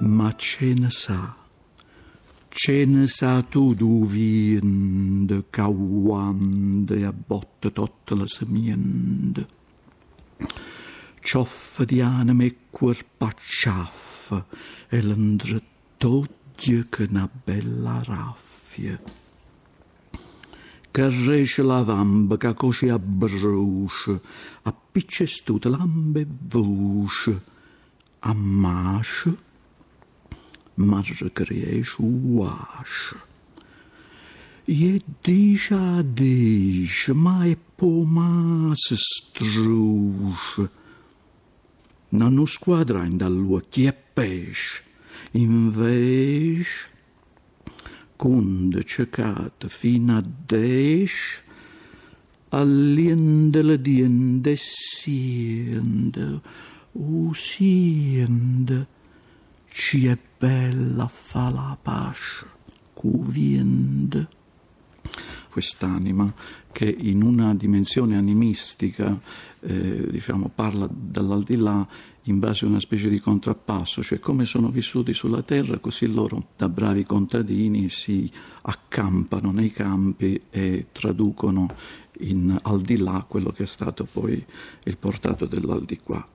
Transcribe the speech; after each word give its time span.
ma 0.00 0.32
ce 0.36 0.74
ne 0.74 0.90
sa, 0.90 1.36
ce 2.50 2.84
ne 2.84 3.06
sa 3.06 3.42
tu 3.42 3.74
du 3.74 4.04
viende, 4.06 5.44
cauande 5.50 7.04
a 7.04 7.12
botte 7.12 7.72
tutte 7.72 8.14
le 8.14 8.26
semiende. 8.26 9.46
Cioffa 11.20 11.84
di 11.84 12.00
anima 12.00 12.44
e 12.44 12.56
cuerpa 12.70 13.32
ciaffa 13.36 14.46
e 14.88 15.02
l'andre 15.02 15.62
toglie 15.96 16.86
che 16.88 17.06
una 17.10 17.28
bella 17.28 18.02
raffia. 18.04 18.98
Carresce 20.90 21.62
la 21.62 21.82
vamba, 21.82 22.36
che 22.36 22.54
così 22.54 22.88
abbrusce, 22.88 24.20
appicce 24.62 25.26
tutte 25.44 25.68
lambe 25.68 26.26
voce, 26.26 27.42
ammasce, 28.20 29.46
margecreieix 30.78 31.96
oaș. 32.34 32.92
E 34.64 34.96
deja 35.22 36.02
deș, 36.02 37.08
mais 37.14 37.56
pomas 37.76 38.82
struș. 39.08 40.68
Na 42.08 42.28
nu 42.28 42.44
squadra 42.44 43.04
in 43.04 43.16
dal 43.16 43.32
luochi 43.32 43.84
e 43.84 43.94
peș, 44.14 44.58
inveș, 45.30 46.68
cunde 48.16 48.82
cecat 48.82 49.64
fin 49.68 50.10
a 50.10 50.20
deș, 50.46 51.12
alliendele 52.48 53.76
diende 53.76 54.54
siende, 54.54 56.40
usiende, 56.92 58.86
ci 59.70 60.06
è 60.06 60.18
bella 60.38 61.06
fa 61.08 61.50
la 61.50 61.76
pace, 61.80 62.46
cuviende. 62.94 64.28
Quest'anima 65.50 66.32
che 66.70 66.88
in 66.88 67.22
una 67.22 67.54
dimensione 67.54 68.16
animistica 68.16 69.18
eh, 69.60 70.06
diciamo, 70.10 70.50
parla 70.54 70.88
dall'aldilà 70.90 71.86
in 72.24 72.38
base 72.38 72.64
a 72.64 72.68
una 72.68 72.78
specie 72.78 73.08
di 73.08 73.20
contrappasso, 73.20 74.02
cioè 74.02 74.20
come 74.20 74.44
sono 74.44 74.68
vissuti 74.68 75.14
sulla 75.14 75.42
terra, 75.42 75.78
così 75.78 76.06
loro 76.06 76.48
da 76.56 76.68
bravi 76.68 77.04
contadini 77.04 77.88
si 77.88 78.30
accampano 78.62 79.50
nei 79.50 79.72
campi 79.72 80.40
e 80.50 80.88
traducono 80.92 81.68
in 82.20 82.56
al 82.62 82.80
di 82.80 82.98
là 82.98 83.24
quello 83.26 83.50
che 83.50 83.62
è 83.62 83.66
stato 83.66 84.04
poi 84.04 84.44
il 84.84 84.96
portato 84.98 85.46
dell'aldilà. 85.46 86.28